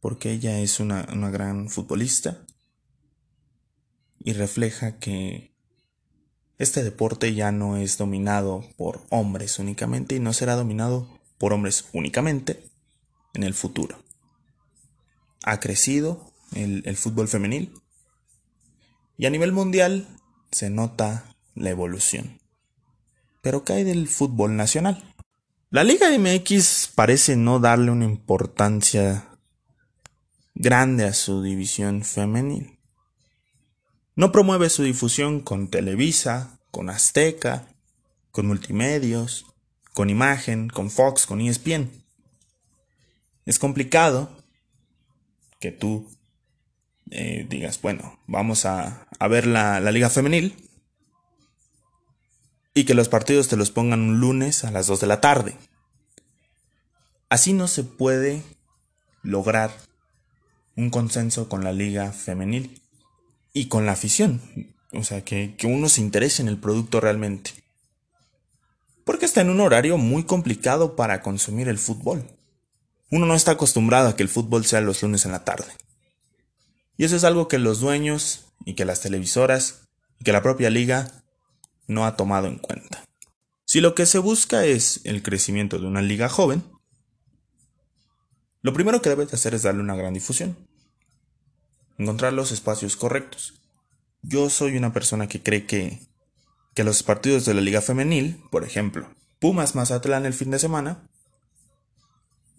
porque 0.00 0.32
ella 0.32 0.58
es 0.58 0.80
una, 0.80 1.06
una 1.12 1.30
gran 1.30 1.68
futbolista 1.68 2.44
y 4.18 4.32
refleja 4.32 4.98
que 4.98 5.54
este 6.58 6.82
deporte 6.82 7.34
ya 7.34 7.52
no 7.52 7.76
es 7.76 7.98
dominado 7.98 8.64
por 8.76 9.02
hombres 9.10 9.60
únicamente 9.60 10.16
y 10.16 10.18
no 10.18 10.32
será 10.32 10.56
dominado 10.56 11.13
por 11.38 11.52
hombres 11.52 11.86
únicamente 11.92 12.64
en 13.34 13.42
el 13.42 13.54
futuro. 13.54 13.98
Ha 15.44 15.60
crecido 15.60 16.32
el, 16.54 16.82
el 16.86 16.96
fútbol 16.96 17.28
femenil 17.28 17.72
y 19.16 19.26
a 19.26 19.30
nivel 19.30 19.52
mundial 19.52 20.08
se 20.50 20.70
nota 20.70 21.36
la 21.54 21.70
evolución. 21.70 22.40
Pero 23.42 23.64
¿qué 23.64 23.74
hay 23.74 23.84
del 23.84 24.08
fútbol 24.08 24.56
nacional? 24.56 25.14
La 25.70 25.84
Liga 25.84 26.06
MX 26.16 26.92
parece 26.94 27.36
no 27.36 27.58
darle 27.58 27.90
una 27.90 28.04
importancia 28.04 29.28
grande 30.54 31.04
a 31.04 31.12
su 31.12 31.42
división 31.42 32.04
femenil. 32.04 32.78
No 34.14 34.30
promueve 34.30 34.70
su 34.70 34.84
difusión 34.84 35.40
con 35.40 35.68
Televisa, 35.68 36.60
con 36.70 36.88
Azteca, 36.90 37.66
con 38.30 38.46
Multimedios, 38.46 39.46
con 39.94 40.10
Imagen, 40.10 40.68
con 40.68 40.90
Fox, 40.90 41.24
con 41.24 41.40
ESPN. 41.40 41.90
Es 43.46 43.58
complicado 43.58 44.28
que 45.60 45.70
tú 45.70 46.10
eh, 47.10 47.46
digas, 47.48 47.80
bueno, 47.80 48.18
vamos 48.26 48.66
a, 48.66 49.06
ver 49.30 49.46
la, 49.46 49.80
liga 49.92 50.10
femenil 50.10 50.56
y 52.74 52.84
que 52.84 52.94
los 52.94 53.08
partidos 53.08 53.48
te 53.48 53.56
los 53.56 53.70
pongan 53.70 54.00
un 54.00 54.20
lunes 54.20 54.64
a 54.64 54.72
las 54.72 54.88
2 54.88 55.00
de 55.00 55.06
la 55.06 55.20
tarde. 55.20 55.56
Así 57.28 57.52
no 57.52 57.68
se 57.68 57.84
puede 57.84 58.42
lograr 59.22 59.70
un 60.76 60.90
consenso 60.90 61.48
con 61.48 61.62
la 61.62 61.72
liga 61.72 62.10
femenil 62.10 62.82
y 63.52 63.68
con 63.68 63.86
la 63.86 63.92
afición. 63.92 64.42
O 64.92 65.04
sea, 65.04 65.24
que 65.24 65.54
uno 65.62 65.88
se 65.88 66.00
interese 66.00 66.42
en 66.42 66.48
el 66.48 66.58
producto 66.58 67.00
realmente. 67.00 67.63
Porque 69.04 69.26
está 69.26 69.40
en 69.40 69.50
un 69.50 69.60
horario 69.60 69.98
muy 69.98 70.24
complicado 70.24 70.96
para 70.96 71.22
consumir 71.22 71.68
el 71.68 71.78
fútbol. 71.78 72.26
Uno 73.10 73.26
no 73.26 73.34
está 73.34 73.52
acostumbrado 73.52 74.08
a 74.08 74.16
que 74.16 74.22
el 74.22 74.28
fútbol 74.28 74.64
sea 74.64 74.80
los 74.80 75.02
lunes 75.02 75.24
en 75.24 75.32
la 75.32 75.44
tarde. 75.44 75.70
Y 76.96 77.04
eso 77.04 77.16
es 77.16 77.24
algo 77.24 77.48
que 77.48 77.58
los 77.58 77.80
dueños 77.80 78.46
y 78.64 78.74
que 78.74 78.84
las 78.84 79.00
televisoras 79.00 79.82
y 80.18 80.24
que 80.24 80.32
la 80.32 80.42
propia 80.42 80.70
liga 80.70 81.10
no 81.86 82.06
ha 82.06 82.16
tomado 82.16 82.46
en 82.46 82.58
cuenta. 82.58 83.04
Si 83.66 83.80
lo 83.80 83.94
que 83.94 84.06
se 84.06 84.18
busca 84.18 84.64
es 84.64 85.00
el 85.04 85.22
crecimiento 85.22 85.78
de 85.78 85.86
una 85.86 86.02
liga 86.02 86.28
joven, 86.28 86.64
lo 88.62 88.72
primero 88.72 89.02
que 89.02 89.10
debes 89.10 89.34
hacer 89.34 89.54
es 89.54 89.62
darle 89.62 89.82
una 89.82 89.96
gran 89.96 90.14
difusión 90.14 90.56
encontrar 91.98 92.32
los 92.32 92.52
espacios 92.52 92.96
correctos. 92.96 93.54
Yo 94.22 94.50
soy 94.50 94.76
una 94.76 94.92
persona 94.92 95.28
que 95.28 95.42
cree 95.42 95.66
que, 95.66 96.00
que 96.74 96.84
los 96.84 97.02
partidos 97.02 97.44
de 97.44 97.54
la 97.54 97.60
liga 97.60 97.80
femenil, 97.80 98.42
por 98.50 98.64
ejemplo, 98.64 99.08
Pumas 99.38 99.74
Mazatlán 99.74 100.26
el 100.26 100.34
fin 100.34 100.50
de 100.50 100.58
semana, 100.58 101.08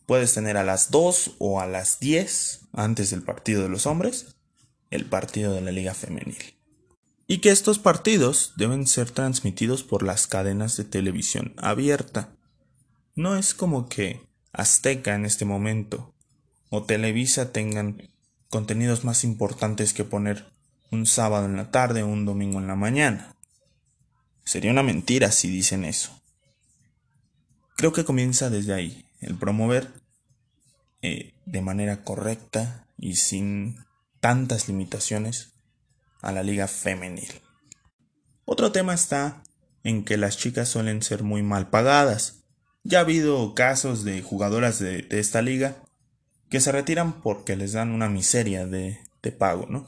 puedes 0.06 0.34
tener 0.34 0.58
a 0.58 0.64
las 0.64 0.92
2 0.92 1.36
o 1.40 1.60
a 1.60 1.68
las 1.68 2.00
10 2.00 2.68
antes 2.74 3.10
del 3.10 3.24
partido 3.24 3.64
de 3.64 3.70
los 3.70 3.86
hombres, 3.86 4.36
el 4.90 5.06
partido 5.06 5.54
de 5.54 5.62
la 5.62 5.72
liga 5.72 5.94
femenil. 5.94 6.56
Y 7.28 7.40
que 7.40 7.50
estos 7.50 7.80
partidos 7.80 8.54
deben 8.56 8.86
ser 8.86 9.10
transmitidos 9.10 9.84
por 9.84 10.04
las 10.04 10.28
cadenas 10.28 10.78
de 10.78 10.84
televisión 10.84 11.56
abierta. 11.58 12.38
No 13.16 13.36
es 13.36 13.54
como 13.54 13.90
que 13.90 14.22
Azteca 14.54 15.16
en 15.16 15.26
este 15.26 15.44
momento 15.44 16.14
o 16.70 16.84
Televisa 16.84 17.52
tengan 17.52 18.10
contenidos 18.48 19.04
más 19.04 19.24
importantes 19.24 19.94
que 19.94 20.04
poner 20.04 20.46
un 20.92 21.06
sábado 21.06 21.46
en 21.46 21.58
la 21.58 21.72
tarde 21.72 22.04
o 22.04 22.08
un 22.08 22.26
domingo 22.26 22.60
en 22.60 22.68
la 22.68 22.76
mañana. 22.76 23.35
Sería 24.46 24.72
una 24.72 24.84
mentira 24.84 25.32
si 25.32 25.50
dicen 25.50 25.84
eso. 25.84 26.22
Creo 27.76 27.92
que 27.92 28.06
comienza 28.06 28.50
desde 28.50 28.74
ahí, 28.74 29.06
el 29.20 29.36
promover 29.36 29.92
eh, 31.02 31.34
de 31.46 31.62
manera 31.62 32.04
correcta 32.04 32.88
y 32.98 33.16
sin 33.16 33.84
tantas 34.20 34.68
limitaciones 34.68 35.54
a 36.22 36.32
la 36.32 36.44
liga 36.44 36.68
femenil. 36.68 37.42
Otro 38.46 38.72
tema 38.72 38.94
está 38.94 39.44
en 39.84 40.06
que 40.06 40.18
las 40.18 40.38
chicas 40.38 40.70
suelen 40.70 41.02
ser 41.02 41.24
muy 41.24 41.42
mal 41.42 41.70
pagadas. 41.70 42.44
Ya 42.84 43.00
ha 43.00 43.02
habido 43.02 43.56
casos 43.56 44.04
de 44.04 44.22
jugadoras 44.22 44.78
de, 44.78 45.08
esta 45.10 45.42
liga 45.42 45.84
que 46.50 46.62
se 46.62 46.72
retiran 46.72 47.22
porque 47.22 47.56
les 47.56 47.74
dan 47.74 47.92
una 47.92 48.10
miseria 48.10 48.68
de, 48.68 49.00
pago, 49.40 49.66
¿no? 49.68 49.88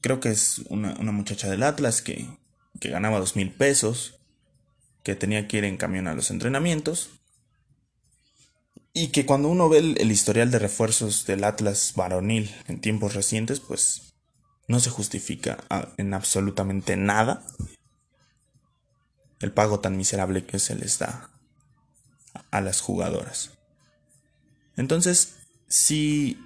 Creo 0.00 0.20
que 0.20 0.30
es 0.30 0.62
una 0.70 1.12
muchacha 1.12 1.50
del 1.50 1.62
Atlas 1.62 2.00
que, 2.00 2.26
que 2.78 2.90
ganaba 2.90 3.18
dos 3.18 3.36
mil 3.36 3.50
pesos, 3.50 4.20
que 5.02 5.16
tenía 5.16 5.48
que 5.48 5.58
ir 5.58 5.64
en 5.64 5.76
camión 5.76 6.06
a 6.06 6.14
los 6.14 6.30
entrenamientos, 6.30 7.10
y 8.92 9.08
que 9.08 9.24
cuando 9.24 9.48
uno 9.48 9.68
ve 9.68 9.78
el, 9.78 10.10
historial 10.10 10.50
de 10.50 10.58
refuerzos 10.58 11.26
del 11.26 11.44
Atlas 11.44 11.92
varonil 11.94 12.54
en 12.66 12.80
tiempos 12.80 13.14
recientes, 13.14 13.60
pues 13.60 14.14
no 14.66 14.80
se 14.80 14.90
justifica 14.90 15.58
en 15.96 16.14
absolutamente 16.14 16.96
nada 16.96 17.44
el 19.40 19.52
pago 19.52 19.80
tan 19.80 19.96
miserable 19.96 20.44
que 20.44 20.58
se 20.58 20.74
les 20.74 20.98
da 20.98 21.30
a 22.50 22.60
las 22.60 22.80
jugadoras. 22.80 23.52
Entonces, 24.76 25.36
si, 25.68 26.42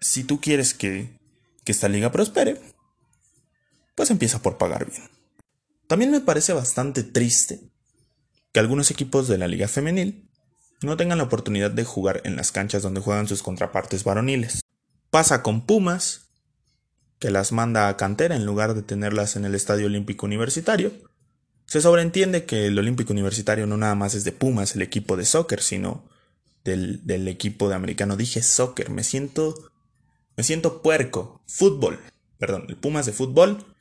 si 0.00 0.24
tú 0.24 0.40
quieres 0.40 0.74
que, 0.74 1.18
que 1.64 1.72
esta 1.72 1.88
liga 1.88 2.10
prospere, 2.10 2.60
pues 3.94 4.10
empieza 4.10 4.40
por 4.40 4.56
pagar 4.56 4.86
bien. 4.88 5.11
También 5.92 6.10
me 6.10 6.22
parece 6.22 6.54
bastante 6.54 7.02
triste 7.02 7.60
que 8.50 8.60
algunos 8.60 8.90
equipos 8.90 9.28
de 9.28 9.36
la 9.36 9.46
liga 9.46 9.68
femenil 9.68 10.26
no 10.80 10.96
tengan 10.96 11.18
la 11.18 11.24
oportunidad 11.24 11.70
de 11.70 11.84
jugar 11.84 12.22
en 12.24 12.34
las 12.34 12.50
canchas 12.50 12.82
donde 12.82 13.02
juegan 13.02 13.28
sus 13.28 13.42
contrapartes 13.42 14.02
varoniles. 14.02 14.62
Pasa 15.10 15.42
con 15.42 15.66
Pumas, 15.66 16.30
que 17.18 17.30
las 17.30 17.52
manda 17.52 17.90
a 17.90 17.98
cantera 17.98 18.36
en 18.36 18.46
lugar 18.46 18.72
de 18.72 18.80
tenerlas 18.80 19.36
en 19.36 19.44
el 19.44 19.54
Estadio 19.54 19.84
Olímpico 19.84 20.24
Universitario. 20.24 20.92
Se 21.66 21.82
sobreentiende 21.82 22.46
que 22.46 22.68
el 22.68 22.78
Olímpico 22.78 23.12
Universitario 23.12 23.66
no 23.66 23.76
nada 23.76 23.94
más 23.94 24.14
es 24.14 24.24
de 24.24 24.32
Pumas, 24.32 24.74
el 24.74 24.80
equipo 24.80 25.18
de 25.18 25.26
soccer, 25.26 25.60
sino 25.60 26.08
del, 26.64 27.02
equipo 27.28 27.68
de 27.68 27.74
americano. 27.74 28.16
Dije 28.16 28.42
soccer, 28.42 28.88
me 28.88 29.04
siento, 29.04 29.70
me 30.38 30.42
siento 30.42 30.80
puerco. 30.80 31.42
Fútbol, 31.46 32.00
perdón, 32.38 32.64
el 32.70 32.78
Pumas 32.78 33.04
de 33.04 33.12
fútbol 33.12 33.71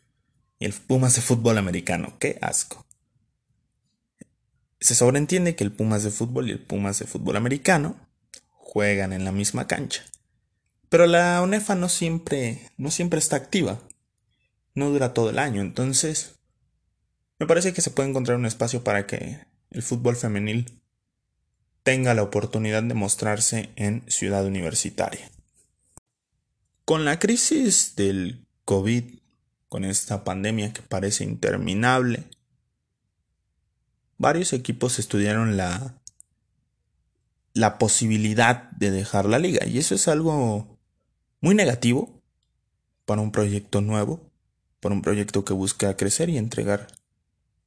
y 0.61 0.65
el 0.65 0.73
Pumas 0.73 1.15
de 1.15 1.21
fútbol 1.21 1.57
americano. 1.57 2.13
Qué 2.19 2.37
asco. 2.39 2.85
Se 4.79 4.93
sobreentiende 4.93 5.55
que 5.55 5.63
el 5.63 5.71
Pumas 5.71 6.03
de 6.03 6.11
fútbol 6.11 6.47
y 6.47 6.51
el 6.51 6.59
Pumas 6.59 6.99
de 6.99 7.07
fútbol 7.07 7.35
americano 7.35 7.95
juegan 8.47 9.11
en 9.11 9.25
la 9.25 9.31
misma 9.31 9.65
cancha. 9.65 10.05
Pero 10.87 11.07
la 11.07 11.41
UNEFA 11.41 11.73
no 11.73 11.89
siempre, 11.89 12.69
no 12.77 12.91
siempre 12.91 13.17
está 13.17 13.37
activa. 13.37 13.79
No 14.75 14.91
dura 14.91 15.15
todo 15.15 15.31
el 15.31 15.39
año, 15.39 15.61
entonces 15.61 16.35
me 17.39 17.47
parece 17.47 17.73
que 17.73 17.81
se 17.81 17.89
puede 17.89 18.09
encontrar 18.09 18.37
un 18.37 18.45
espacio 18.45 18.83
para 18.83 19.07
que 19.07 19.39
el 19.71 19.81
fútbol 19.81 20.15
femenil 20.15 20.79
tenga 21.81 22.13
la 22.13 22.21
oportunidad 22.21 22.83
de 22.83 22.93
mostrarse 22.93 23.71
en 23.75 24.03
Ciudad 24.07 24.45
Universitaria. 24.45 25.27
Con 26.85 27.03
la 27.03 27.17
crisis 27.17 27.95
del 27.95 28.45
COVID, 28.65 29.20
con 29.71 29.85
esta 29.85 30.25
pandemia 30.25 30.73
que 30.73 30.81
parece 30.81 31.23
interminable, 31.23 32.25
varios 34.17 34.51
equipos 34.51 34.99
estudiaron 34.99 35.55
la, 35.55 35.95
la 37.53 37.77
posibilidad 37.77 38.69
de 38.71 38.91
dejar 38.91 39.27
la 39.27 39.39
liga 39.39 39.65
y 39.65 39.77
eso 39.77 39.95
es 39.95 40.09
algo 40.09 40.77
muy 41.39 41.55
negativo 41.55 42.21
para 43.05 43.21
un 43.21 43.31
proyecto 43.31 43.79
nuevo, 43.79 44.29
para 44.81 44.93
un 44.93 45.01
proyecto 45.01 45.45
que 45.45 45.53
busca 45.53 45.95
crecer 45.95 46.29
y 46.29 46.37
entregar 46.37 46.87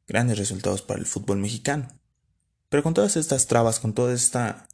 grandes 0.06 0.36
resultados 0.36 0.82
para 0.82 1.00
el 1.00 1.06
fútbol 1.06 1.38
mexicano. 1.38 1.88
Pero 2.68 2.82
con 2.82 2.92
todas 2.92 3.16
estas 3.16 3.46
trabas, 3.46 3.80
con 3.80 3.94
toda 3.94 4.12
esta 4.12 4.68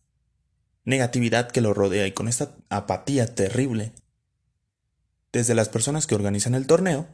negatividad 0.84 1.52
que 1.52 1.60
lo 1.60 1.74
rodea 1.74 2.08
y 2.08 2.12
con 2.12 2.26
esta 2.26 2.56
apatía 2.70 3.32
terrible, 3.36 3.92
desde 5.30 5.54
las 5.54 5.68
personas 5.68 6.08
que 6.08 6.16
organizan 6.16 6.56
el 6.56 6.66
torneo, 6.66 7.06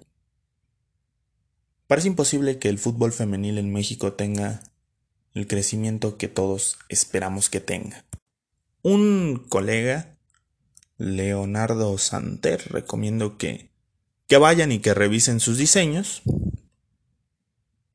parece 1.86 2.08
imposible 2.08 2.58
que 2.58 2.68
el 2.68 2.78
fútbol 2.78 3.12
femenil 3.12 3.58
en 3.58 3.72
México 3.72 4.12
tenga 4.12 4.62
el 5.34 5.46
crecimiento 5.46 6.16
que 6.16 6.28
todos 6.28 6.78
esperamos 6.88 7.50
que 7.50 7.60
tenga. 7.60 8.04
Un 8.82 9.44
colega, 9.48 10.16
Leonardo 10.96 11.98
Santer, 11.98 12.62
recomiendo 12.70 13.36
que, 13.36 13.70
que 14.28 14.38
vayan 14.38 14.72
y 14.72 14.78
que 14.78 14.94
revisen 14.94 15.40
sus 15.40 15.58
diseños. 15.58 16.22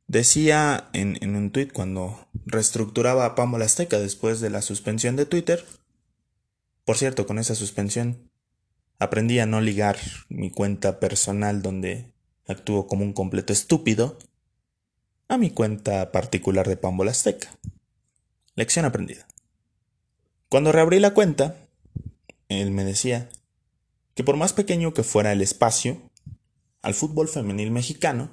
Decía 0.08 0.90
en, 0.94 1.18
en 1.22 1.36
un 1.36 1.52
tuit 1.52 1.72
cuando 1.72 2.28
reestructuraba 2.46 3.26
a 3.26 3.36
Pamela 3.36 3.66
Azteca 3.66 3.98
después 3.98 4.40
de 4.42 4.50
la 4.50 4.62
suspensión 4.62 5.16
de 5.16 5.26
Twitter. 5.26 5.66
Por 6.86 6.98
cierto, 6.98 7.26
con 7.26 7.40
esa 7.40 7.56
suspensión 7.56 8.30
aprendí 9.00 9.40
a 9.40 9.48
no 9.48 9.62
ligar 9.62 9.98
mi 10.30 10.52
cuenta 10.52 11.00
personal 11.00 11.62
donde 11.62 12.14
actúo 12.48 12.88
como 12.88 13.04
un 13.04 13.14
completo 13.14 13.54
estúpido 13.54 14.18
a 15.28 15.38
mi 15.38 15.50
cuenta 15.50 16.12
particular 16.12 16.68
de 16.68 16.78
Pambola 16.78 17.12
Azteca. 17.12 17.50
Lección 18.56 18.86
aprendida. 18.86 19.28
Cuando 20.50 20.72
reabrí 20.72 21.00
la 21.00 21.14
cuenta, 21.14 21.56
él 22.50 22.72
me 22.72 22.84
decía 22.84 23.30
que 24.14 24.24
por 24.24 24.36
más 24.36 24.52
pequeño 24.52 24.94
que 24.94 25.04
fuera 25.04 25.32
el 25.32 25.42
espacio, 25.42 26.02
al 26.82 26.94
fútbol 26.94 27.30
femenil 27.30 27.72
mexicano 27.72 28.30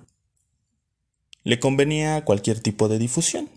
le 1.44 1.60
convenía 1.60 2.24
cualquier 2.24 2.60
tipo 2.60 2.88
de 2.88 2.98
difusión. 2.98 3.48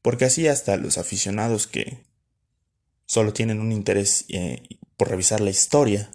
Porque 0.00 0.24
así 0.24 0.48
hasta 0.48 0.76
los 0.76 0.98
aficionados 0.98 1.66
que 1.66 1.98
solo 3.06 3.32
tienen 3.32 3.60
un 3.60 3.70
interés 3.70 4.24
eh, 4.28 4.62
por 4.96 5.10
revisar 5.10 5.40
la 5.40 5.50
historia 5.50 6.10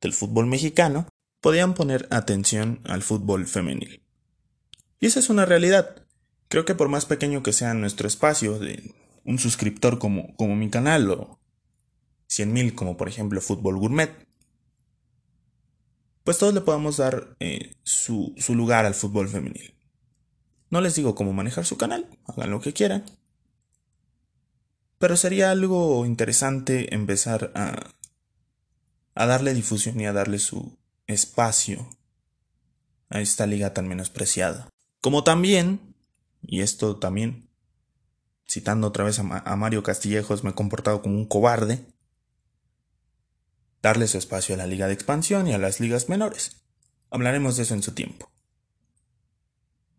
del 0.00 0.12
fútbol 0.12 0.46
mexicano, 0.46 1.08
podían 1.46 1.74
poner 1.74 2.08
atención 2.10 2.80
al 2.82 3.04
fútbol 3.04 3.46
femenil. 3.46 4.02
Y 4.98 5.06
esa 5.06 5.20
es 5.20 5.30
una 5.30 5.44
realidad. 5.44 6.04
Creo 6.48 6.64
que 6.64 6.74
por 6.74 6.88
más 6.88 7.06
pequeño 7.06 7.44
que 7.44 7.52
sea 7.52 7.72
nuestro 7.72 8.08
espacio 8.08 8.58
un 9.22 9.38
suscriptor 9.38 10.00
como, 10.00 10.34
como 10.34 10.56
mi 10.56 10.70
canal 10.70 11.08
o 11.08 11.38
100.000 12.28 12.74
como 12.74 12.96
por 12.96 13.08
ejemplo 13.08 13.40
Fútbol 13.40 13.78
Gourmet, 13.78 14.10
pues 16.24 16.36
todos 16.38 16.52
le 16.52 16.62
podamos 16.62 16.96
dar 16.96 17.36
eh, 17.38 17.76
su, 17.84 18.34
su 18.36 18.56
lugar 18.56 18.84
al 18.84 18.94
fútbol 18.94 19.28
femenil. 19.28 19.72
No 20.68 20.80
les 20.80 20.96
digo 20.96 21.14
cómo 21.14 21.32
manejar 21.32 21.64
su 21.64 21.76
canal, 21.76 22.08
hagan 22.24 22.50
lo 22.50 22.60
que 22.60 22.72
quieran. 22.72 23.04
Pero 24.98 25.16
sería 25.16 25.52
algo 25.52 26.06
interesante 26.06 26.92
empezar 26.92 27.52
a, 27.54 27.92
a 29.14 29.26
darle 29.26 29.54
difusión 29.54 30.00
y 30.00 30.06
a 30.06 30.12
darle 30.12 30.40
su 30.40 30.76
espacio 31.06 31.88
a 33.08 33.20
esta 33.20 33.46
liga 33.46 33.72
tan 33.72 33.88
menospreciada. 33.88 34.68
Como 35.00 35.24
también, 35.24 35.94
y 36.42 36.60
esto 36.60 36.96
también, 36.96 37.48
citando 38.48 38.88
otra 38.88 39.04
vez 39.04 39.18
a, 39.18 39.56
Mario 39.56 39.82
Castillejos, 39.82 40.44
me 40.44 40.50
he 40.50 40.54
comportado 40.54 41.02
como 41.02 41.16
un 41.16 41.26
cobarde, 41.26 41.84
darle 43.82 44.08
su 44.08 44.18
espacio 44.18 44.54
a 44.54 44.58
la 44.58 44.66
liga 44.66 44.88
de 44.88 44.94
expansión 44.94 45.46
y 45.46 45.52
a 45.52 45.58
las 45.58 45.80
ligas 45.80 46.08
menores. 46.08 46.62
Hablaremos 47.10 47.56
de 47.56 47.62
eso 47.62 47.74
en 47.74 47.82
su 47.82 47.92
tiempo. 47.92 48.30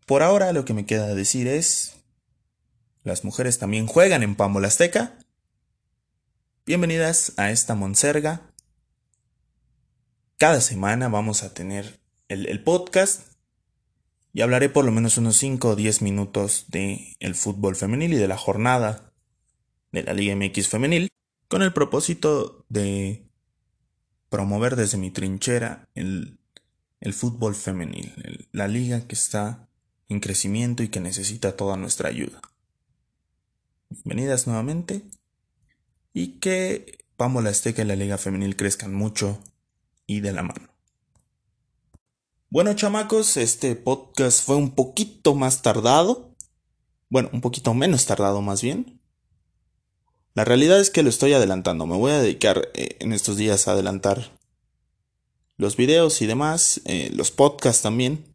Por 0.04 0.22
ahora 0.22 0.52
lo 0.52 0.64
que 0.64 0.74
me 0.74 0.86
queda 0.86 1.14
decir 1.14 1.48
es, 1.48 1.96
las 3.02 3.24
mujeres 3.24 3.58
también 3.58 3.86
juegan 3.86 4.22
en 4.22 4.36
Pambola 4.36 4.68
Azteca. 4.68 5.18
Bienvenidas 6.66 7.32
a 7.38 7.50
esta 7.50 7.74
monserga. 7.74 8.47
Cada 10.38 10.60
semana 10.60 11.08
vamos 11.08 11.42
a 11.42 11.52
tener 11.52 11.98
el, 12.28 12.62
podcast 12.62 13.32
y 14.32 14.42
hablaré 14.42 14.68
por 14.68 14.84
lo 14.84 14.92
menos 14.92 15.18
unos 15.18 15.36
5 15.36 15.70
o 15.70 15.74
10 15.74 16.00
minutos 16.02 16.66
de 16.68 17.16
el 17.18 17.34
fútbol 17.34 17.74
femenil 17.74 18.12
y 18.12 18.18
de 18.18 18.28
la 18.28 18.38
jornada 18.38 19.12
de 19.90 20.04
la 20.04 20.12
Liga 20.12 20.36
MX 20.36 20.68
femenil 20.68 21.08
con 21.48 21.62
el 21.62 21.72
propósito 21.72 22.64
de 22.68 23.28
promover 24.28 24.76
desde 24.76 24.96
mi 24.96 25.10
trinchera 25.10 25.88
el, 25.96 26.38
el 27.00 27.14
fútbol 27.14 27.56
femenil, 27.56 28.48
la 28.52 28.68
liga 28.68 29.08
que 29.08 29.16
está 29.16 29.68
en 30.08 30.20
crecimiento 30.20 30.84
y 30.84 30.88
que 30.88 31.00
necesita 31.00 31.56
toda 31.56 31.76
nuestra 31.76 32.10
ayuda. 32.10 32.40
Bienvenidas 33.90 34.46
nuevamente 34.46 35.02
y 36.12 36.38
que 36.38 37.04
Pamela 37.16 37.50
Azteca 37.50 37.82
y 37.82 37.86
la 37.86 37.96
liga 37.96 38.18
femenil 38.18 38.54
crezcan 38.54 38.94
mucho 38.94 39.42
y 40.08 40.20
de 40.20 40.32
la 40.32 40.42
mano. 40.42 40.68
Bueno, 42.50 42.72
chamacos, 42.72 43.36
este 43.36 43.76
podcast 43.76 44.42
fue 44.42 44.56
un 44.56 44.74
poquito 44.74 45.34
más 45.34 45.62
tardado. 45.62 46.34
Bueno, 47.10 47.28
un 47.32 47.42
poquito 47.42 47.74
menos 47.74 48.06
tardado 48.06 48.40
más 48.40 48.62
bien. 48.62 49.00
La 50.34 50.46
realidad 50.46 50.80
es 50.80 50.90
que 50.90 51.02
lo 51.02 51.10
estoy 51.10 51.34
adelantando. 51.34 51.86
Me 51.86 51.96
voy 51.96 52.10
a 52.10 52.20
dedicar 52.20 52.70
eh, 52.74 52.96
en 53.00 53.12
estos 53.12 53.36
días 53.36 53.68
a 53.68 53.72
adelantar 53.72 54.38
los 55.58 55.76
videos 55.76 56.22
y 56.22 56.26
demás, 56.26 56.80
eh, 56.86 57.10
los 57.14 57.30
podcasts 57.30 57.82
también, 57.82 58.34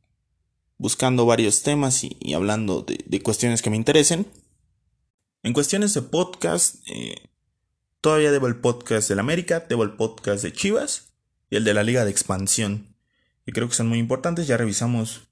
buscando 0.77 1.25
varios 1.25 1.63
temas 1.63 2.03
y, 2.03 2.33
hablando 2.33 2.83
de, 2.83 3.21
cuestiones 3.23 3.63
que 3.63 3.71
me 3.71 3.77
interesen. 3.77 4.27
En 5.41 5.53
cuestiones 5.53 5.95
de 5.95 6.03
podcast, 6.03 6.87
eh, 6.87 7.29
todavía 7.99 8.31
debo 8.31 8.45
el 8.45 8.57
podcast 8.57 9.09
del 9.09 9.19
América, 9.19 9.65
debo 9.67 9.83
el 9.83 9.93
podcast 9.93 10.43
de 10.43 10.53
Chivas 10.53 11.12
y 11.53 11.55
el 11.55 11.65
de 11.65 11.75
la 11.75 11.83
Liga 11.83 12.03
de 12.03 12.09
Expansión 12.09 12.95
que 13.45 13.51
creo 13.51 13.69
que 13.69 13.75
son 13.75 13.87
muy 13.87 13.99
importantes. 13.99 14.47
Ya 14.47 14.57
revisamos 14.57 15.27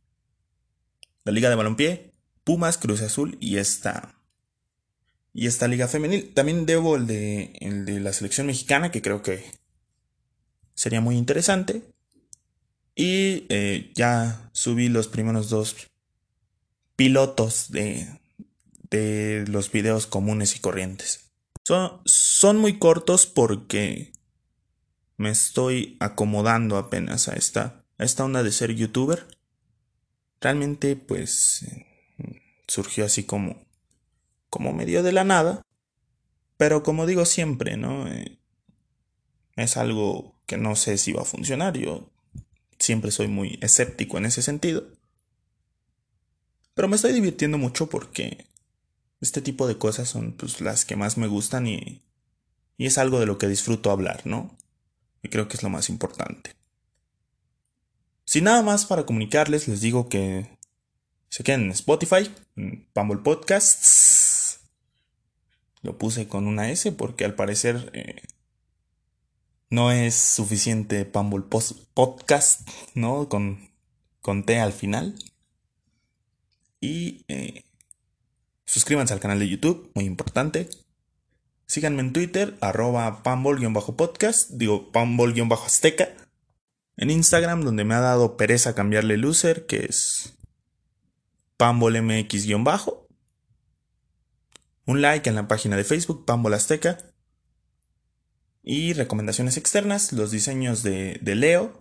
la 1.23 1.31
Liga 1.31 1.49
de 1.49 1.55
Balompié, 1.55 2.13
Pumas, 2.43 2.77
Cruz 2.77 3.01
Azul 3.01 3.38
y 3.39 3.57
esta, 3.57 4.13
y 5.34 5.47
esta 5.47 5.67
Liga 5.67 5.88
Femenil. 5.88 6.31
También 6.36 6.67
debo 6.67 6.95
el 6.95 7.07
de, 7.07 7.53
el 7.60 7.86
de 7.86 7.99
la 7.99 8.13
selección 8.13 8.45
mexicana, 8.45 8.91
que 8.91 9.01
creo 9.01 9.23
que 9.23 9.49
sería 10.75 11.01
muy 11.01 11.17
interesante. 11.17 11.81
Y 12.93 13.47
eh, 13.49 13.91
ya 13.95 14.51
subí 14.51 14.89
los 14.89 15.07
primeros 15.07 15.49
dos 15.49 15.75
pilotos 16.95 17.71
de, 17.71 18.19
de 18.91 19.45
los 19.47 19.71
videos 19.71 20.05
comunes 20.05 20.55
y 20.55 20.60
corrientes. 20.60 21.31
Son, 21.65 21.99
son 22.05 22.57
muy 22.57 22.77
cortos 22.77 23.25
porque 23.25 24.13
me 25.21 25.29
estoy 25.29 25.97
acomodando 25.99 26.77
apenas 26.77 27.29
a 27.29 27.34
esta 27.34 27.81
esta 28.03 28.25
onda 28.25 28.43
de 28.43 28.51
ser 28.51 28.73
youtuber, 28.73 29.27
realmente 30.39 30.95
pues 30.95 31.65
surgió 32.67 33.05
así 33.05 33.23
como, 33.23 33.63
como 34.49 34.73
medio 34.73 35.03
de 35.03 35.12
la 35.12 35.23
nada. 35.23 35.62
Pero 36.57 36.84
como 36.84 37.05
digo 37.05 37.25
siempre, 37.25 37.77
¿no? 37.77 38.07
Eh, 38.07 38.39
es 39.55 39.77
algo 39.77 40.39
que 40.45 40.57
no 40.57 40.75
sé 40.75 40.97
si 40.97 41.12
va 41.12 41.21
a 41.21 41.25
funcionar. 41.25 41.77
Yo 41.77 42.12
siempre 42.79 43.12
soy 43.12 43.27
muy 43.27 43.60
escéptico 43.62 44.17
en 44.17 44.25
ese 44.25 44.41
sentido. 44.41 44.88
Pero 46.73 46.88
me 46.88 46.95
estoy 46.95 47.13
divirtiendo 47.13 47.57
mucho 47.57 47.88
porque 47.89 48.47
este 49.19 49.41
tipo 49.41 49.67
de 49.67 49.77
cosas 49.77 50.10
son 50.10 50.34
pues, 50.34 50.62
las 50.62 50.86
que 50.86 50.95
más 50.95 51.17
me 51.17 51.27
gustan 51.27 51.67
y, 51.67 52.03
y 52.77 52.86
es 52.88 52.97
algo 52.97 53.19
de 53.19 53.25
lo 53.25 53.38
que 53.38 53.47
disfruto 53.47 53.91
hablar, 53.91 54.21
¿no? 54.25 54.57
Y 55.23 55.29
creo 55.29 55.47
que 55.47 55.57
es 55.57 55.63
lo 55.63 55.69
más 55.69 55.89
importante. 55.89 56.55
Sin 58.25 58.45
nada 58.45 58.63
más 58.63 58.86
para 58.86 59.05
comunicarles, 59.05 59.67
les 59.67 59.81
digo 59.81 60.07
que 60.07 60.57
se 61.29 61.43
queden 61.43 61.63
en 61.63 61.71
Spotify, 61.71 62.34
en 62.55 62.88
Pumble 62.93 63.21
Podcasts. 63.21 64.60
Lo 65.81 65.97
puse 65.97 66.27
con 66.27 66.47
una 66.47 66.69
S 66.69 66.91
porque 66.91 67.25
al 67.25 67.36
parecer 67.36 67.89
eh, 67.93 68.21
no 69.69 69.91
es 69.91 70.15
suficiente 70.15 71.05
Pumble 71.05 71.45
Podcast, 71.93 72.69
¿no? 72.93 73.29
Con, 73.29 73.69
con 74.21 74.45
T 74.45 74.60
al 74.60 74.73
final. 74.73 75.15
Y 76.79 77.25
eh, 77.27 77.63
suscríbanse 78.65 79.13
al 79.13 79.19
canal 79.19 79.39
de 79.39 79.49
YouTube, 79.49 79.91
muy 79.95 80.05
importante. 80.05 80.69
Síganme 81.71 82.01
en 82.01 82.12
Twitter, 82.12 82.57
arroba 82.60 83.23
pambol-podcast, 83.23 84.49
digo 84.49 84.91
pambol-azteca. 84.91 86.10
En 86.97 87.10
Instagram, 87.10 87.62
donde 87.62 87.86
me 87.86 87.93
ha 87.93 88.01
dado 88.01 88.36
pereza 88.36 88.75
cambiarle 88.75 89.13
el 89.13 89.23
user, 89.23 89.65
que 89.67 89.86
es 89.86 90.34
pambolmx-bajo. 91.55 93.07
Un 94.86 95.01
like 95.01 95.29
en 95.29 95.36
la 95.36 95.47
página 95.47 95.77
de 95.77 95.86
Facebook, 95.86 96.25
Pambol 96.25 96.55
Azteca. 96.55 96.97
Y 98.62 98.91
recomendaciones 98.91 99.55
externas, 99.55 100.12
los 100.12 100.29
diseños 100.29 100.84
de, 100.84 101.21
Leo, 101.23 101.79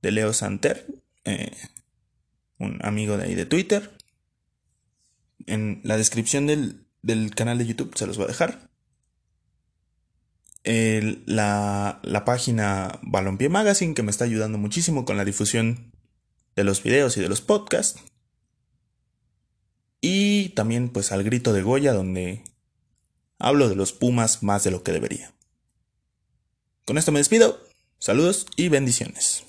de 0.00 0.12
Leo 0.12 0.32
Santer, 0.32 0.86
eh, 1.26 1.54
un 2.56 2.78
amigo 2.82 3.18
de 3.18 3.24
ahí 3.24 3.34
de 3.34 3.44
Twitter. 3.44 3.98
en 5.44 5.82
la 5.84 5.98
descripción 5.98 6.46
del, 6.46 6.86
del 7.02 7.34
canal 7.34 7.58
de 7.58 7.66
YouTube 7.66 7.94
se 7.98 8.06
los 8.06 8.16
voy 8.16 8.24
a 8.24 8.28
dejar. 8.28 8.69
La, 10.64 12.00
la 12.02 12.24
página 12.24 12.98
Balompié 13.02 13.48
Magazine 13.48 13.94
que 13.94 14.02
me 14.02 14.10
está 14.10 14.24
ayudando 14.24 14.58
muchísimo 14.58 15.04
con 15.04 15.16
la 15.16 15.24
difusión 15.24 15.92
de 16.56 16.64
los 16.64 16.82
videos 16.82 17.16
y 17.16 17.20
de 17.20 17.28
los 17.28 17.40
podcasts. 17.40 18.00
Y 20.00 20.50
también 20.50 20.88
pues 20.88 21.12
al 21.12 21.22
grito 21.22 21.52
de 21.52 21.62
Goya 21.62 21.92
donde 21.92 22.42
hablo 23.38 23.68
de 23.68 23.76
los 23.76 23.92
Pumas 23.92 24.42
más 24.42 24.64
de 24.64 24.70
lo 24.70 24.82
que 24.82 24.92
debería. 24.92 25.32
Con 26.84 26.98
esto 26.98 27.12
me 27.12 27.20
despido. 27.20 27.60
Saludos 27.98 28.46
y 28.56 28.68
bendiciones. 28.68 29.44